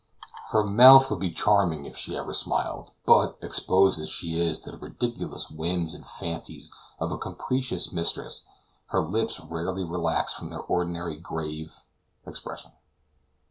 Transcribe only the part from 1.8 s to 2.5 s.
if she ever